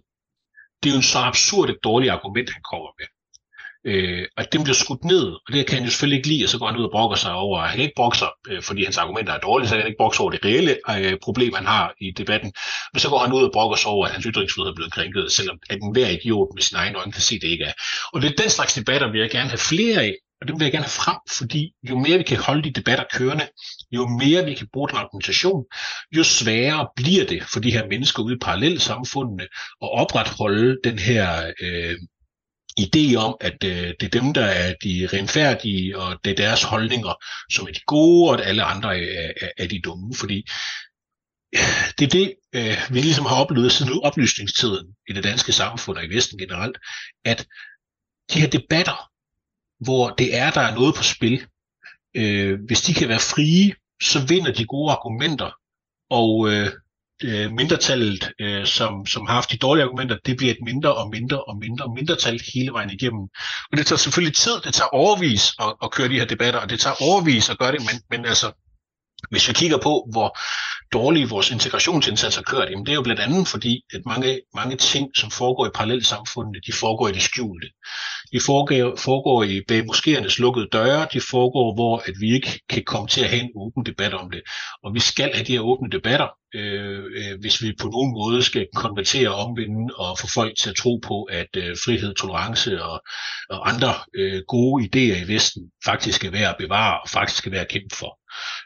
[0.82, 3.06] Det er jo en så absurd et dårligt argument, han kommer med.
[3.86, 6.48] Øh, og dem bliver skudt ned, og det kan han jo selvfølgelig ikke lide, og
[6.48, 8.84] så går han ud og brokker sig over, han kan ikke brokke sig, øh, fordi
[8.84, 11.54] hans argumenter er dårlige, så han kan ikke brokke sig over det reelle øh, problem,
[11.54, 12.52] han har i debatten,
[12.92, 15.32] men så går han ud og brokker sig over, at hans ytringsfrihed er blevet krænket,
[15.32, 17.72] selvom at enhver idiot med sin egen øjne kan se, det ikke er.
[18.12, 20.64] Og det er den slags debatter, vil jeg gerne have flere af, og dem vil
[20.64, 23.46] jeg gerne have frem, fordi jo mere vi kan holde de debatter kørende,
[23.92, 25.64] jo mere vi kan bruge den argumentation,
[26.16, 29.46] jo sværere bliver det for de her mennesker ude i parallelsamfundene
[29.82, 31.96] at opretholde den her øh,
[32.80, 36.62] idé om, at øh, det er dem, der er de renfærdige, og det er deres
[36.62, 37.14] holdninger,
[37.52, 40.14] som er de gode, og at alle andre er, er, er de dumme.
[40.14, 40.44] Fordi
[41.54, 45.98] øh, det er det, øh, vi ligesom har oplevet siden oplysningstiden i det danske samfund
[45.98, 46.78] og i Vesten generelt,
[47.24, 47.46] at
[48.32, 49.10] de her debatter,
[49.84, 51.46] hvor det er, der er noget på spil,
[52.14, 55.50] øh, hvis de kan være frie, så vinder de gode argumenter,
[56.10, 56.72] og øh,
[57.24, 61.10] øh, mindretallet, øh, som, som har haft de dårlige argumenter, det bliver et mindre og
[61.10, 63.22] mindre og mindre og mindretal hele vejen igennem.
[63.72, 66.70] Og det tager selvfølgelig tid, det tager overvis at, at køre de her debatter, og
[66.70, 68.52] det tager overvis at gøre det, men, men altså,
[69.30, 70.38] hvis vi kigger på, hvor
[70.92, 75.16] dårlige vores integrationsindsatser kørt, jamen det er jo blandt andet fordi, at mange, mange ting,
[75.16, 77.68] som foregår i parallelsamfundene, de foregår i det skjulte.
[78.36, 82.82] De foregår, foregår i bag moskéernes lukkede døre, de foregår, hvor at vi ikke kan
[82.84, 84.42] komme til at have en åben debat om det.
[84.84, 88.42] Og vi skal have de her åbne debatter, øh, øh, hvis vi på nogen måde
[88.42, 93.00] skal konvertere omvende og få folk til at tro på, at øh, frihed, tolerance og,
[93.50, 97.50] og andre øh, gode idéer i Vesten faktisk er værd at bevare og faktisk er
[97.50, 98.12] værd at kæmpe for.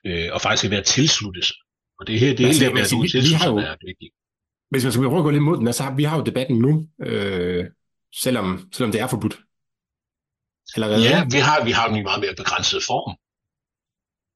[0.07, 1.57] Øh, og faktisk er værd at tilslutte sig.
[2.01, 4.13] Og det her, det er altså, det, vi, vi har jo, er vigtigt.
[4.71, 6.59] Hvis man skal prøve at gå lidt mod den, så har vi har jo debatten
[6.59, 7.65] nu, øh,
[8.23, 9.37] selvom, selvom det er forbudt.
[10.77, 11.01] Hvad?
[11.01, 13.17] Ja, vi har, vi har den i meget mere begrænset form.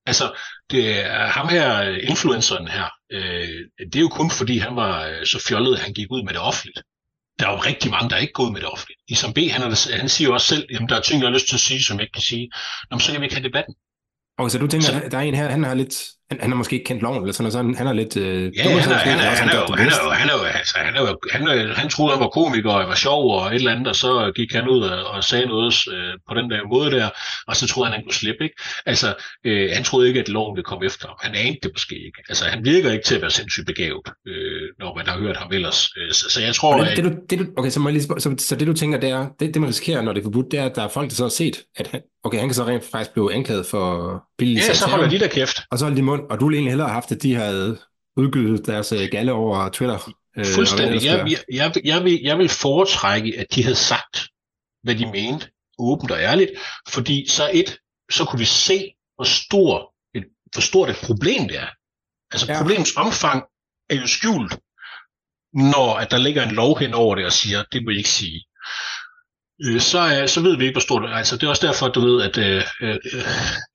[0.07, 0.37] Altså,
[0.70, 5.27] det er ham her, influenceren her, øh, det er jo kun fordi, han var øh,
[5.27, 6.83] så fjollet, at han gik ud med det offentligt.
[7.38, 9.01] Der er jo rigtig mange, der ikke går ud med det offentligt.
[9.09, 11.35] Isam B, han, er, han siger jo også selv, at der er ting, jeg har
[11.35, 12.51] lyst til at sige, som jeg ikke kan sige.
[12.90, 13.75] Nå, så kan vi ikke have debatten.
[14.38, 15.94] Og så du tænker, så, der er en her, han har lidt,
[16.35, 18.16] han, han har måske ikke kendt loven, eller sådan noget, så han, er lidt...
[18.16, 21.16] Øh, ja, han, er, han, er, han, er, han, er, han, er, altså, han, er,
[21.33, 23.97] han, er, han troede, han var komiker og var sjov og et eller andet, og
[23.97, 27.09] så gik han ud og, og sagde noget øh, på den der måde der,
[27.49, 28.57] og så troede han, han kunne slippe, ikke?
[28.87, 29.14] Altså,
[29.47, 31.16] øh, han troede ikke, at loven ville komme efter ham.
[31.20, 32.18] Han anede det måske ikke.
[32.29, 35.53] Altså, han virker ikke til at være sindssygt begavet, øh, når man har hørt ham
[35.53, 35.88] ellers.
[35.97, 36.85] Øh, så, så jeg tror...
[36.85, 39.01] det, det, du, det, du, okay, så, må jeg lige, så, så det du tænker,
[39.01, 40.88] det, er, det, det man risikerer, når det er forbudt, det er, at der er
[40.88, 43.66] folk, der så har set, at han, okay, han kan så rent faktisk blive anklaget
[43.66, 43.85] for
[44.38, 45.61] billig Ja, så holder de der kæft.
[45.70, 47.79] Og så holder de mund, og du ville egentlig hellere have haft, at de havde
[48.17, 50.11] udgivet deres øh, galle over Twitter.
[50.39, 51.05] Øh, Fuldstændig.
[51.05, 54.29] Jeg, jeg, jeg, jeg, vil, jeg vil foretrække, at de havde sagt,
[54.83, 56.51] hvad de mente, åbent og ærligt,
[56.89, 57.79] fordi så et,
[58.11, 61.69] så kunne vi se, hvor, stor et, hvor stort et problem det er.
[62.33, 62.59] Altså ja.
[62.59, 63.45] problemets omfang
[63.91, 64.59] er jo skjult,
[65.53, 68.09] når at der ligger en lov hen over det og siger, det må I ikke
[68.09, 68.45] sige
[69.64, 71.14] øh, så, er, så ved vi ikke, hvor stort det er.
[71.14, 72.97] Altså, det er også derfor, du ved, at øh, øh,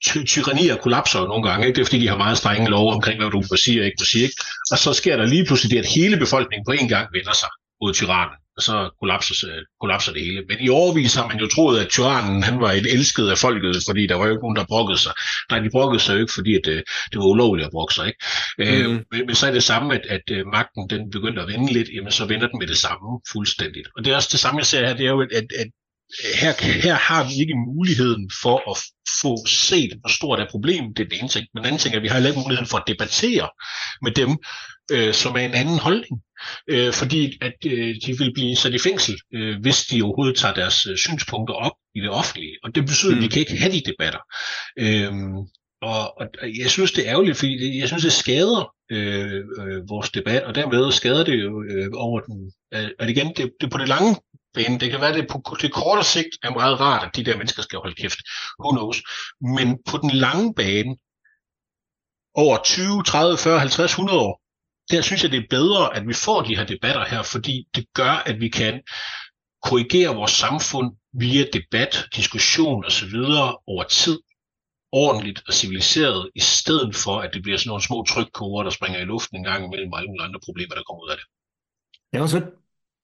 [0.06, 1.68] ty- tyrannier kollapser nogle gange.
[1.68, 1.76] Ikke?
[1.76, 3.98] Det er fordi, de har meget strenge lov omkring, hvad du må sige og ikke
[4.02, 4.24] må sige.
[4.24, 4.36] Ikke?
[4.72, 7.50] Og så sker der lige pludselig det, at hele befolkningen på en gang vender sig
[7.82, 9.36] mod tyrannen og så kollapser,
[9.82, 10.42] kollapser det hele.
[10.50, 13.84] Men i overvis har man jo troet, at tyrannen han var et elsket af folket,
[13.88, 15.14] fordi der var jo ikke nogen, der brokkede sig.
[15.50, 18.06] Nej, de brokkede sig jo ikke, fordi at, øh, det var ulovligt at brokke sig.
[18.08, 18.20] Ikke?
[18.58, 18.66] Mm.
[18.66, 21.74] Øh, men, men så er det samme, at, at øh, magten den begynder at vende
[21.74, 23.88] lidt, jamen så vender den med det samme fuldstændigt.
[23.96, 25.70] Og det er også det samme, jeg ser her, det er jo, at, at
[26.42, 26.54] her,
[26.86, 28.78] her har vi ikke muligheden for at
[29.22, 30.98] få set, hvor stort er problemet.
[30.98, 31.46] Det er den ene ting.
[31.54, 33.50] Men den anden ting er, at vi har heller ikke muligheden for at debattere
[34.02, 34.32] med dem,
[34.92, 36.16] øh, som er en anden holdning.
[36.68, 40.54] Øh, fordi at øh, de vil blive sat i fængsel, øh, hvis de overhovedet tager
[40.54, 42.58] deres øh, synspunkter op i det offentlige.
[42.64, 43.18] Og det betyder, mm.
[43.18, 44.20] at vi kan ikke have de debatter.
[44.80, 45.14] Øh,
[45.82, 46.28] og, og
[46.60, 50.56] jeg synes, det er ærgerligt, fordi jeg synes, det skader øh, øh, vores debat, og
[50.56, 52.54] dermed skader det jo øh, over den.
[52.74, 54.16] Øh, og igen, det, det på det lange
[54.54, 54.80] bane.
[54.80, 57.62] Det kan være, det på det korte sigt er meget rart, at de der mennesker
[57.62, 58.20] skal holde kæft.
[58.60, 59.02] Who knows?
[59.42, 60.96] Men på den lange bane,
[62.36, 64.39] over 20, 30, 40, 50, 100 år,
[64.92, 67.86] der synes jeg, det er bedre, at vi får de her debatter her, fordi det
[67.94, 68.82] gør, at vi kan
[69.64, 73.16] korrigere vores samfund via debat, diskussion osv.
[73.68, 74.20] over tid,
[74.92, 79.00] ordentligt og civiliseret, i stedet for, at det bliver sådan nogle små trykkoger, der springer
[79.00, 81.26] i luften en gang imellem alle mulige andre problemer, der kommer ud af det.
[82.14, 82.42] Jeg, også,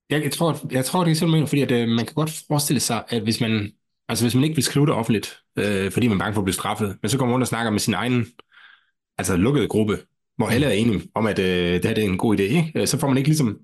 [0.10, 2.80] jeg, jeg, tror, jeg tror, det er simpelthen, fordi at, øh, man kan godt forestille
[2.80, 3.74] sig, at hvis man,
[4.10, 6.45] altså hvis man ikke vil skrive det offentligt, øh, fordi man er bange for at
[6.45, 8.26] blive straffet, men så kommer man rundt og snakker med sin egen
[9.17, 9.98] altså lukkede gruppe,
[10.38, 12.71] hvor alle er enige om, at øh, det her det er en god idé, ikke?
[12.76, 13.60] Øh, så får man ikke ligesom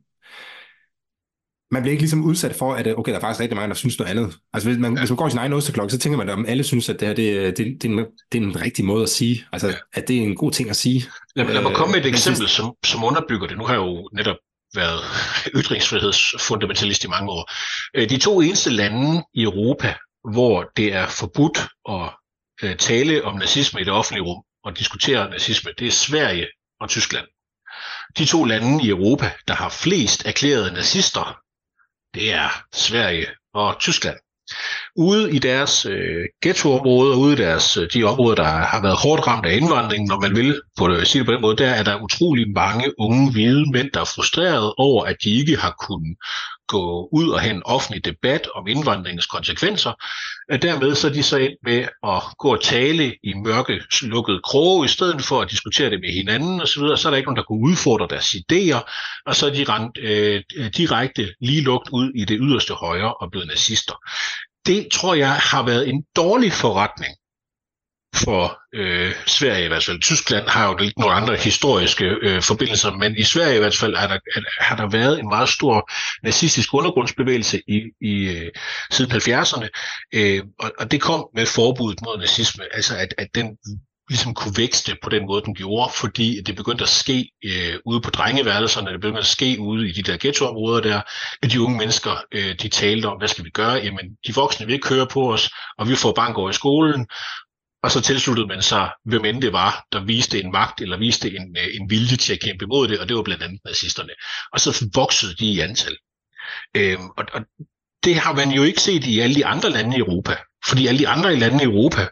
[1.72, 3.76] man bliver ikke ligesom udsat for, at øh, okay, der er faktisk rigtig mange, der
[3.76, 4.38] synes noget andet.
[4.54, 5.00] Altså hvis man, ja.
[5.00, 7.08] hvis man går i sin egen osteklokke, så tænker man, at alle synes, at det
[7.08, 9.46] her det, det, det, er en, det er en rigtig måde at sige.
[9.52, 9.74] Altså, ja.
[9.94, 11.06] at det er en god ting at sige.
[11.36, 12.52] Lad, lad mig komme med et øh, eksempel, synes...
[12.52, 13.58] som, som underbygger det.
[13.58, 14.38] Nu har jeg jo netop
[14.76, 15.00] været
[15.60, 17.52] ytringsfrihedsfundamentalist i mange år.
[17.96, 19.94] De to eneste lande i Europa,
[20.34, 25.72] hvor det er forbudt at tale om nazisme i det offentlige rum og diskutere nazisme,
[25.80, 26.48] det er Sverige
[26.82, 27.28] og Tyskland.
[28.18, 31.40] De to lande i Europa, der har flest erklærede nazister,
[32.14, 34.18] det er Sverige og Tyskland.
[34.98, 39.28] Ude i deres øh, ghettoområder, ude i deres, øh, de områder, der har været hårdt
[39.28, 41.84] ramt af indvandringen, når man vil på det, sige det på den måde, der er
[41.84, 46.18] der utrolig mange unge hvide mænd, der er frustreret over, at de ikke har kunnet
[46.68, 49.94] gå ud og have en offentlig debat om indvandringens konsekvenser.
[50.50, 51.80] At dermed så er de så ind med
[52.14, 56.14] at gå og tale i mørke, lukkede kroge, i stedet for at diskutere det med
[56.14, 58.82] hinanden osv., så, så er der ikke nogen, der kunne udfordre deres idéer,
[59.26, 60.44] og så er de rent, øh,
[60.78, 63.96] direkte lige lugt ud i det yderste højre og blevet nazister.
[64.66, 67.16] Det tror jeg har været en dårlig forretning
[68.16, 70.02] for øh, Sverige i hvert fald.
[70.02, 73.94] Tyskland har jo lidt nogle andre historiske øh, forbindelser, men i Sverige i hvert fald
[73.94, 74.20] er der,
[74.60, 75.92] har der været en meget stor
[76.24, 78.52] nazistisk undergrundsbevægelse i, i øh,
[78.92, 79.68] siden 70'erne,
[80.14, 83.58] øh, og, og det kom med forbuddet mod nazisme, altså at, at den
[84.12, 88.02] ligesom kunne vækste på den måde, den gjorde, fordi det begyndte at ske øh, ude
[88.02, 91.02] på drengeværelserne, det begyndte at ske ude i de der ghettoområder der,
[91.42, 93.74] at de unge mennesker, øh, de talte om, hvad skal vi gøre?
[93.74, 97.08] Jamen, de voksne vil ikke køre på os, og vi får bank over i skolen,
[97.84, 101.36] og så tilsluttede man sig, hvem end det var, der viste en magt eller viste
[101.36, 104.14] en, øh, en vilje til at kæmpe imod det, og det var blandt andet nazisterne.
[104.54, 105.98] Og så voksede de i antal.
[106.78, 107.42] Øhm, og, og
[108.04, 110.36] det har man jo ikke set i alle de andre lande i Europa.
[110.68, 112.08] Fordi alle de andre lande i Europa,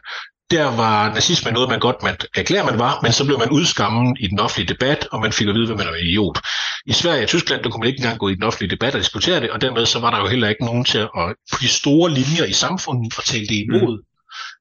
[0.50, 4.16] der var nazisme noget, man godt man erklærer, man var, men så blev man udskammet
[4.20, 6.38] i den offentlige debat, og man fik at vide, hvad man var idiot.
[6.86, 9.00] I Sverige og Tyskland, der kunne man ikke engang gå i den offentlige debat og
[9.00, 11.08] diskutere det, og dermed så var der jo heller ikke nogen til at
[11.52, 14.04] på de store linjer i samfundet og tale det imod.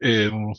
[0.02, 0.08] Mm.
[0.08, 0.50] Øhm,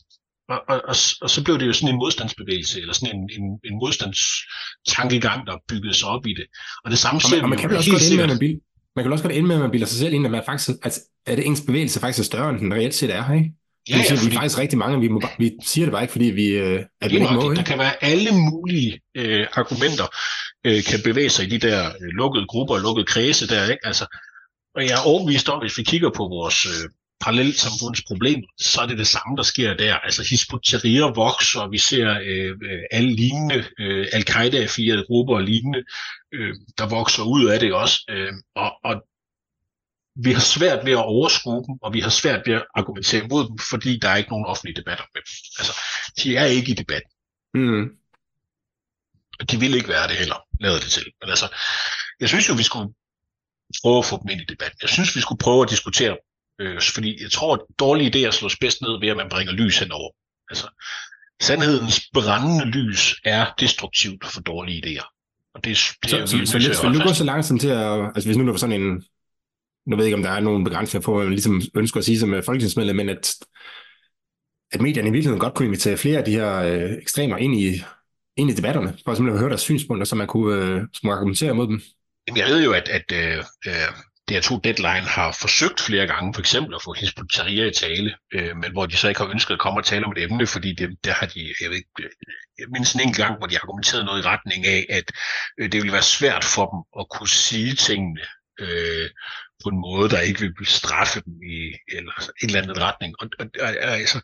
[0.49, 3.45] og, og, og, og så blev det jo sådan en modstandsbevægelse, eller sådan en, en,
[3.64, 6.47] en modstandstankegang, der byggede sig op i det.
[6.85, 8.61] Og det samme ser og man, man kan vel også godt ende med, man, bil,
[8.97, 10.71] man kan også godt ende med, at man bilder sig selv ind, at, man faktisk,
[10.83, 13.51] at, at ens bevægelse faktisk er større, end den reelt set er, ikke?
[13.90, 14.29] Ja, ja, fordi...
[14.29, 16.85] Vi er faktisk rigtig mange, vi, må, vi siger det bare ikke, fordi vi, øh,
[17.00, 17.55] at vi ikke må.
[17.55, 20.07] Der kan være alle mulige øh, argumenter,
[20.66, 23.70] øh, kan bevæge sig i de der øh, lukkede grupper og lukkede kredse der.
[23.70, 23.87] Ikke?
[23.87, 24.05] Altså,
[24.74, 26.88] og jeg er overbevist om, hvis vi kigger på vores øh,
[27.20, 29.94] parallelsamfundsproblem, så er det det samme, der sker der.
[29.94, 30.53] Altså Hizb
[31.16, 35.83] vokser, og vi ser øh, øh, alle lignende øh, al-Qaida-affilierede grupper og lignende,
[36.35, 37.96] øh, der vokser ud af det også.
[38.11, 38.94] Øh, og, og
[40.24, 43.48] vi har svært ved at overskue dem, og vi har svært ved at argumentere imod
[43.48, 45.33] dem, fordi der er ikke nogen offentlige debatter med dem.
[45.59, 45.72] Altså,
[46.22, 47.02] de er ikke i debat.
[47.54, 47.85] Mm.
[49.50, 51.06] De vil ikke være det heller, lavet det til.
[51.20, 51.48] Men altså,
[52.20, 52.88] jeg synes jo, vi skulle
[53.83, 54.78] prøve at få dem ind i debatten.
[54.83, 56.16] Jeg synes, vi skulle prøve at diskutere
[56.61, 59.78] Øh, fordi jeg tror, at dårlige idéer slås bedst ned ved, at man bringer lys
[59.78, 60.11] henover.
[60.50, 60.66] Altså,
[61.42, 65.06] sandhedens brændende lys er destruktivt for dårlige idéer.
[65.54, 68.04] Og det, det så, er så, så, så, så nu går så langsomt til at,
[68.14, 69.04] altså hvis nu der var sådan en,
[69.90, 72.05] nu ved jeg ikke, om der er nogen begrænsninger på, hvad man ligesom ønsker at
[72.05, 73.35] sige som øh, folketingsmedlem, men at,
[74.72, 77.83] at medierne i virkeligheden godt kunne invitere flere af de her øh, ekstremer ind i,
[78.37, 81.12] ind i debatterne, for simpelthen at høre deres synspunkter, så man kunne, øh, så man
[81.12, 81.81] argumentere mod dem.
[82.37, 83.72] Jeg ved jo, at, at øh, øh
[84.31, 88.72] DR2 Deadline har forsøgt flere gange, for eksempel at få Hizbut i tale, øh, men
[88.72, 90.88] hvor de så ikke har ønsket at komme og tale om et emne, fordi det,
[91.05, 92.11] der har de, jeg ved ikke, øh,
[92.59, 95.12] jeg mindst en gang, hvor de har argumenteret noget i retning af, at
[95.59, 98.20] øh, det ville være svært for dem at kunne sige tingene
[98.61, 99.09] øh,
[99.62, 103.14] på en måde, der ikke vil straffe dem i eller en eller anden retning.
[103.20, 104.20] Og, og, og altså,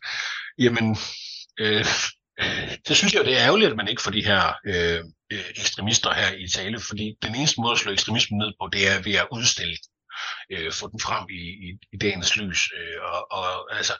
[0.57, 0.97] jamen,
[1.59, 1.85] øh,
[2.87, 5.03] det synes jeg, det er ærgerligt, at man ikke får de her øh,
[5.55, 9.01] ekstremister her i tale, fordi den eneste måde at slå ekstremismen ned på, det er
[9.01, 12.61] ved at udstille den, øh, få den frem i, i, i dagens lys.
[12.77, 13.93] Øh, og, og altså,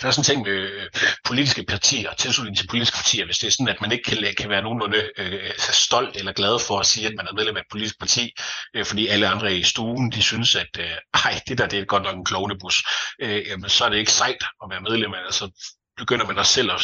[0.00, 0.86] der er sådan en ting med øh,
[1.24, 4.50] politiske partier, tilslutning til politiske partier, hvis det er sådan, at man ikke kan, kan
[4.50, 7.66] være nogenlunde øh, stolt eller glad for at sige, at man er medlem af et
[7.70, 8.30] politisk parti,
[8.76, 10.90] øh, fordi alle andre i stuen, de synes, at øh,
[11.24, 12.84] ej, det der det er godt nok en klovnebus,
[13.22, 15.50] øh, jamen, så er det ikke sejt at være medlem af, altså
[15.96, 16.80] begynder man også selv at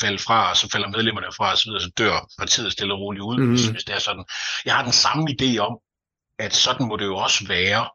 [0.00, 3.00] falde fra, og så falder medlemmerne fra, og så, videre, så dør partiet stille og
[3.00, 3.50] roligt ud, mm.
[3.50, 4.24] hvis, hvis det er sådan.
[4.64, 5.78] Jeg har den samme idé om,
[6.38, 7.88] at sådan må det jo også være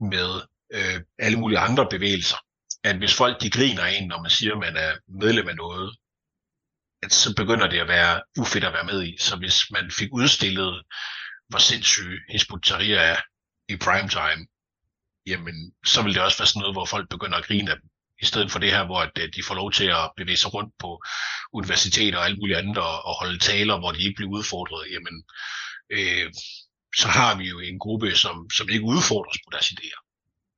[0.00, 0.30] med
[0.72, 2.36] øh, alle mulige andre bevægelser.
[2.84, 5.96] At hvis folk de griner en, når man siger, at man er medlem af noget,
[7.02, 9.16] at så begynder det at være ufedt at være med i.
[9.18, 10.82] Så hvis man fik udstillet,
[11.48, 13.16] hvor sindssyg Hizbut Tahrir er
[13.68, 14.46] i primetime,
[15.26, 17.88] jamen så vil det også være sådan noget, hvor folk begynder at grine af dem
[18.22, 20.74] i stedet for det her, hvor øh, de får lov til at bevæge sig rundt
[20.78, 21.02] på
[21.52, 25.24] universiteter og alt muligt andet og, og holde taler, hvor de ikke bliver udfordret, jamen
[25.90, 26.32] øh,
[26.96, 29.99] så har vi jo en gruppe, som, som ikke udfordres på deres idéer.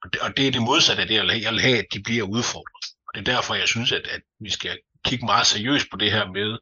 [0.03, 2.25] Og det, og det er det modsatte af det, jeg vil have, at de bliver
[2.25, 2.85] udfordret.
[3.07, 6.12] Og det er derfor, jeg synes, at, at vi skal kigge meget seriøst på det
[6.12, 6.59] her med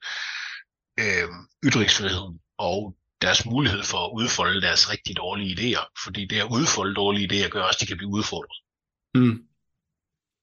[1.01, 1.29] øh,
[1.65, 5.93] ytringsfriheden og deres mulighed for at udfolde deres rigtig dårlige idéer.
[6.05, 8.57] Fordi det at udfolde dårlige idéer gør også, at de kan blive udfordret.
[9.15, 9.43] Mm.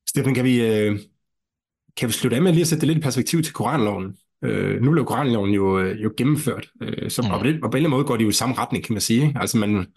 [0.10, 1.00] Stefan, kan vi, øh,
[1.98, 4.18] kan vi slutte af med lige at sætte det lidt i perspektiv til koranloven?
[4.44, 7.32] Øh, nu blev koranloven jo, øh, jo gennemført, øh, så, mm.
[7.32, 8.94] og, på og på en eller anden måde går de jo i samme retning, kan
[8.94, 9.34] man sige.
[9.36, 9.88] Altså man,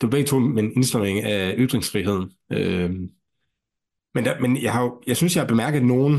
[0.00, 2.32] det var begge to med en indsnævring af ytringsfriheden.
[2.52, 2.90] Øh,
[4.14, 6.14] men, der, men jeg, har, jeg synes, jeg har bemærket nogen,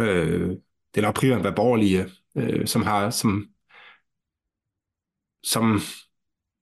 [0.00, 0.50] øh,
[0.94, 3.46] det er nok primært være borgerlige, øh, som har, som,
[5.44, 5.80] som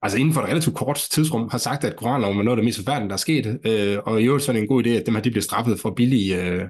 [0.03, 2.65] altså inden for et relativt kort tidsrum, har sagt, at koranloven var noget af det
[2.65, 4.89] mest forfærdelige, der er sket, øh, og i øvrigt så er det en god idé,
[4.89, 6.69] at dem her de bliver straffet for billige, øh,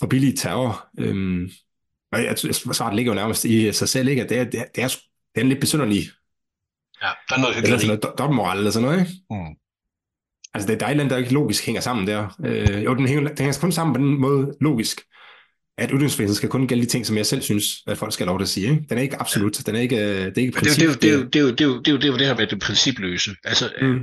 [0.00, 0.88] for billige terror.
[0.98, 1.50] Øh,
[2.12, 4.22] og jeg, svaret ligger jo nærmest i sig selv, ikke?
[4.22, 4.88] at det er, det er, det er,
[5.34, 6.02] det er en lidt besynderlig
[7.02, 7.64] Ja, der er noget hyggeligt.
[7.64, 9.12] Eller sådan noget dobbeltmoral eller sådan noget, ikke?
[9.30, 9.54] Mm.
[10.54, 12.36] Altså, det er dejligt, der ikke logisk hænger sammen der.
[12.44, 15.00] Øh, jo, den hænger, den hænger kun sammen på den måde logisk,
[15.78, 18.30] at ytringsfriheden skal kun gælde de ting, som jeg selv synes, at folk skal have
[18.30, 18.70] lov til at sige.
[18.70, 18.84] Ikke?
[18.88, 21.00] Den er ikke absolut, den er ikke, øh, det er ikke princip.
[21.02, 23.30] Det er jo det, det, det, det, det, det her med det principløse.
[23.44, 23.94] Altså, øh, mm.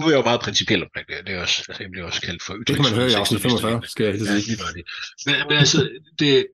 [0.00, 1.16] nu er jeg jo meget principiel omkring det.
[1.26, 2.66] Det er også, altså, jeg bliver også kaldt for ytringsfrihed.
[2.66, 4.58] Det kan man høre i afsnit 45, skal jeg sige.
[5.26, 6.46] Ja, men, men altså, det,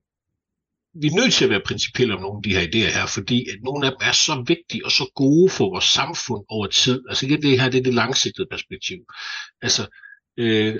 [1.01, 3.49] vi er nødt til at være principielle om nogle af de her idéer her, fordi
[3.49, 7.03] at nogle af dem er så vigtige og så gode for vores samfund over tid.
[7.09, 8.99] Altså igen, det her det er det langsigtede perspektiv.
[9.61, 9.83] Altså,
[10.37, 10.75] øh,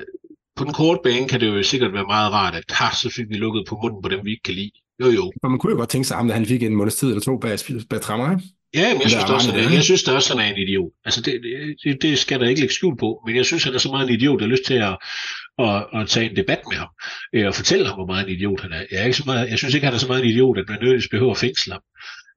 [0.56, 3.30] på den korte bane kan det jo sikkert være meget rart, at ha, så fik
[3.30, 4.72] vi lukket på munden på dem, vi ikke kan lide.
[5.02, 5.32] Jo, jo.
[5.44, 7.38] Men man kunne jo godt tænke sig, at han fik en måneds tid eller to
[7.38, 8.44] bag, bag trammer, ikke?
[8.74, 10.92] Ja, men jeg synes, også, at, jeg synes der også, at han er en idiot.
[11.06, 11.42] Altså, det,
[11.84, 13.90] det, det skal der ikke lægge skjul på, men jeg synes, at han er så
[13.90, 14.98] meget en idiot, der har lyst til at,
[15.60, 16.90] at, at tage en debat med ham,
[17.34, 18.86] øh, og fortælle ham, hvor meget en idiot han er.
[18.92, 20.66] Jeg, er ikke så meget, jeg synes ikke, han er så meget en idiot, at
[20.70, 21.82] man nødvendigvis behøver at fængsle ham.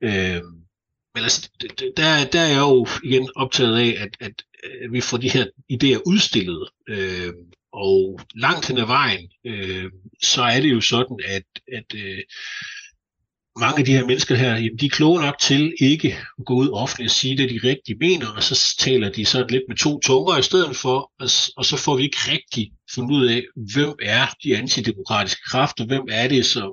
[0.02, 0.42] Øh,
[1.14, 1.50] men altså,
[1.96, 5.46] der, der er jeg jo igen optaget af, at, at, at vi får de her
[5.72, 7.32] idéer udstillet, øh,
[7.72, 9.90] og langt hen ad vejen, øh,
[10.22, 12.18] så er det jo sådan, at, at øh,
[13.60, 16.54] mange af de her mennesker her, jamen, de er kloge nok til ikke at gå
[16.54, 19.76] ud offentligt og sige det, de rigtig mener, og så taler de sådan lidt med
[19.76, 23.42] to tunger i stedet for, og, og så får vi ikke rigtig fundet ud af,
[23.74, 26.70] hvem er de antidemokratiske kræfter, hvem er det, som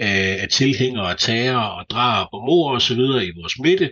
[0.00, 3.90] øh, er tilhængere af terror og drab og mor og så videre i vores midte,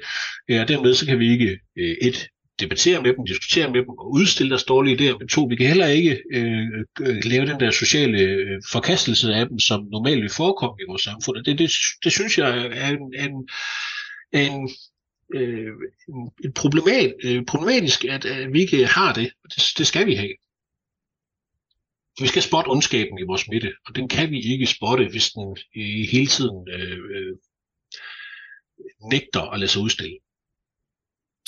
[0.50, 2.28] øh, og dermed så kan vi ikke øh, et
[2.62, 5.66] debattere med dem, diskutere med dem og udstille deres dårlige idéer, men to, vi kan
[5.66, 6.68] heller ikke øh,
[7.00, 11.02] øh, lave den der sociale øh, forkastelse af dem, som normalt vil forekomme i vores
[11.02, 11.36] samfund.
[11.36, 11.70] Og det, det,
[12.04, 13.48] det synes jeg er en, en,
[14.32, 14.70] en
[15.34, 15.72] øh,
[16.44, 19.32] en problemat, øh, problematisk, at, at vi ikke har det.
[19.54, 19.62] det.
[19.78, 20.34] Det skal vi have.
[22.20, 25.56] Vi skal spotte ondskaben i vores midte, og den kan vi ikke spotte, hvis den
[25.74, 27.36] i hele tiden øh, øh,
[29.10, 30.18] nægter at lade sig udstille.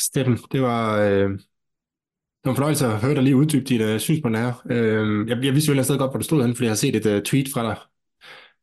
[0.00, 3.98] Steffen, det var, øh, det var en fornøjelse at høre dig lige uddybe dit uh,
[3.98, 4.62] synspunkt her.
[4.70, 6.96] Øh, jeg, jeg vidste jo stadig godt, hvor du stod hen, fordi jeg har set
[6.96, 7.76] et uh, tweet fra dig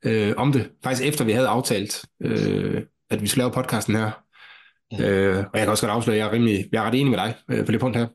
[0.05, 4.11] øh, om det, faktisk efter vi havde aftalt, øh, at vi skulle lave podcasten her.
[4.91, 5.03] Mm.
[5.03, 7.11] Øh, og jeg kan også godt afsløre, at jeg er, rimelig, jeg er ret enig
[7.11, 8.07] med dig øh, på det punkt her.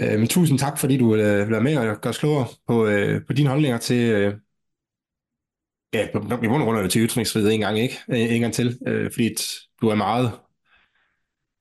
[0.00, 2.86] Øh, men tusind tak, fordi du øh, vil være med og gøre os klogere på,
[2.86, 4.34] øh, på dine holdninger til, øh,
[5.92, 6.08] ja,
[6.42, 7.98] i bund og grund til ytringsfrihed en gang, ikke?
[8.08, 9.36] En gang til, øh, fordi
[9.80, 10.32] du er meget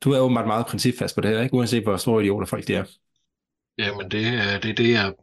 [0.03, 1.55] du er åbenbart meget principfast på det her, ikke?
[1.55, 2.83] uanset hvor store idioter folk de er.
[3.77, 5.13] Jamen, det er det, det, jeg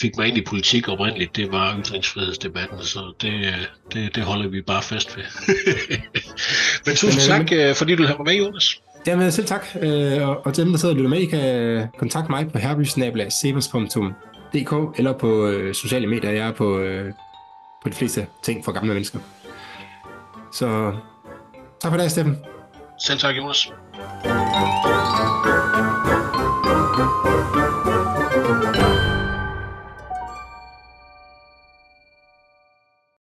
[0.00, 3.54] fik mig ind i politik oprindeligt, det var ytringsfrihedsdebatten, så det,
[3.92, 5.24] det, det holder vi bare fast ved.
[6.86, 8.80] Men tusind tak, øh, fordi du har med, Jonas.
[9.06, 12.30] Jamen selv tak, øh, og til dem, der sidder og lytter med, I kan kontakte
[12.30, 16.30] mig på herbysnabla.severs.dk eller på øh, sociale medier.
[16.30, 16.84] Jeg er på,
[17.82, 19.18] på de fleste ting for gamle mennesker.
[20.52, 20.92] Så
[21.80, 22.36] tak for det, Steffen.
[23.06, 23.72] Selv tak, Jonas.
[24.24, 24.85] Música